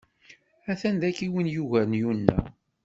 [0.71, 2.37] A-t-an dagi win yugaren Yuna.